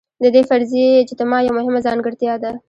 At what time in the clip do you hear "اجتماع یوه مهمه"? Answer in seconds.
1.03-1.79